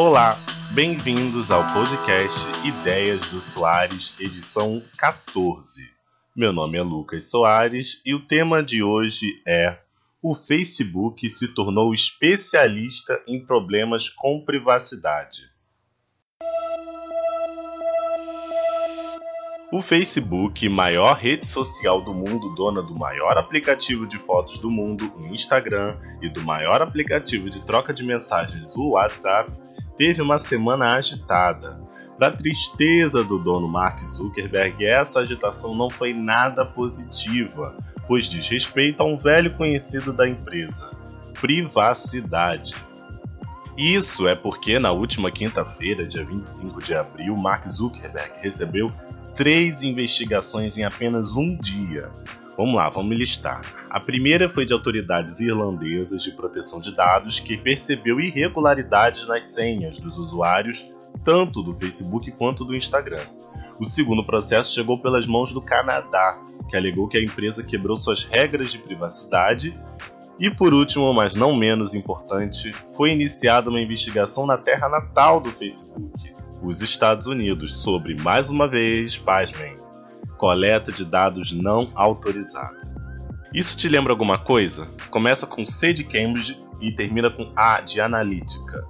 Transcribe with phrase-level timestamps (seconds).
[0.00, 0.38] Olá,
[0.70, 5.90] bem-vindos ao podcast Ideias do Soares, edição 14.
[6.36, 9.76] Meu nome é Lucas Soares e o tema de hoje é
[10.22, 15.50] O Facebook se tornou especialista em problemas com privacidade.
[19.70, 25.12] O Facebook, maior rede social do mundo, dona do maior aplicativo de fotos do mundo,
[25.14, 29.52] o Instagram, e do maior aplicativo de troca de mensagens, o WhatsApp,
[29.94, 31.78] teve uma semana agitada.
[32.18, 37.76] Para tristeza do dono Mark Zuckerberg, essa agitação não foi nada positiva,
[38.06, 40.90] pois diz respeito a um velho conhecido da empresa:
[41.38, 42.74] privacidade.
[43.76, 48.90] Isso é porque na última quinta-feira, dia 25 de abril, Mark Zuckerberg recebeu
[49.38, 52.08] três investigações em apenas um dia.
[52.56, 53.62] Vamos lá, vamos listar.
[53.88, 59.96] A primeira foi de autoridades irlandesas de proteção de dados que percebeu irregularidades nas senhas
[60.00, 60.92] dos usuários,
[61.24, 63.22] tanto do Facebook quanto do Instagram.
[63.78, 66.36] O segundo processo chegou pelas mãos do Canadá,
[66.68, 69.80] que alegou que a empresa quebrou suas regras de privacidade.
[70.40, 75.50] E por último, mas não menos importante, foi iniciada uma investigação na terra natal do
[75.50, 79.76] Facebook, os Estados Unidos sobre, mais uma vez, pasmem,
[80.36, 82.88] coleta de dados não autorizada.
[83.52, 84.88] Isso te lembra alguma coisa?
[85.10, 88.86] Começa com C de Cambridge e termina com A de analítica.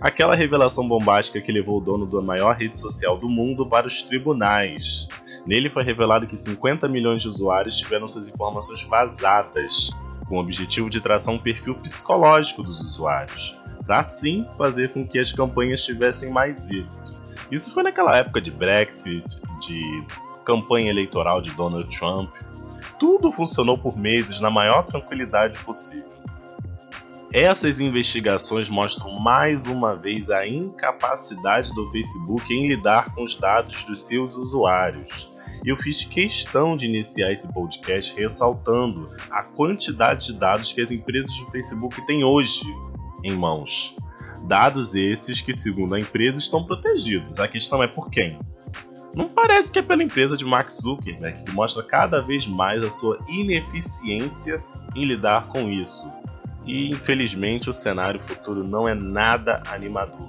[0.00, 4.02] Aquela revelação bombástica que levou o dono da maior rede social do mundo para os
[4.02, 5.08] tribunais.
[5.46, 9.90] Nele foi revelado que 50 milhões de usuários tiveram suas informações vazadas,
[10.28, 15.18] com o objetivo de traçar um perfil psicológico dos usuários para sim fazer com que
[15.18, 17.14] as campanhas tivessem mais êxito.
[17.50, 19.24] Isso foi naquela época de Brexit,
[19.60, 20.04] de
[20.44, 22.30] campanha eleitoral de Donald Trump.
[22.98, 26.14] Tudo funcionou por meses na maior tranquilidade possível.
[27.32, 33.82] Essas investigações mostram mais uma vez a incapacidade do Facebook em lidar com os dados
[33.82, 35.28] dos seus usuários.
[35.64, 41.34] Eu fiz questão de iniciar esse podcast ressaltando a quantidade de dados que as empresas
[41.36, 42.64] do Facebook têm hoje
[43.24, 43.96] em mãos.
[44.46, 47.40] Dados esses que, segundo a empresa, estão protegidos.
[47.40, 48.38] A questão é por quem?
[49.14, 52.90] Não parece que é pela empresa de Mark Zuckerberg, que mostra cada vez mais a
[52.90, 54.62] sua ineficiência
[54.94, 56.06] em lidar com isso.
[56.66, 60.28] E infelizmente o cenário futuro não é nada animador.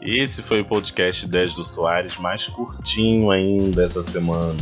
[0.00, 4.56] Esse foi o podcast 10 do Soares, mais curtinho ainda essa semana.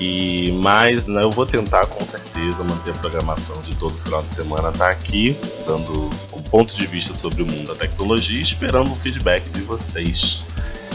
[0.00, 4.30] E mais, né, eu vou tentar com certeza manter a programação de todo final de
[4.30, 8.96] semana tá aqui, dando um ponto de vista sobre o mundo da tecnologia, esperando o
[8.96, 10.42] feedback de vocês.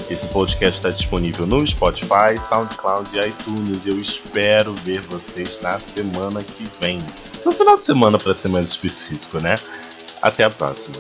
[0.09, 3.85] Esse podcast está disponível no Spotify, SoundCloud e iTunes.
[3.85, 6.97] Eu espero ver vocês na semana que vem.
[7.45, 9.53] No final de semana, para ser mais específico, né?
[10.19, 10.97] Até a próxima.